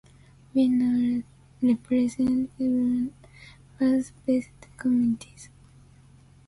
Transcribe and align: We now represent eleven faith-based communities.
We 0.55 0.67
now 0.67 1.21
represent 1.61 2.49
eleven 2.57 3.13
faith-based 3.77 4.49
communities. 4.75 5.49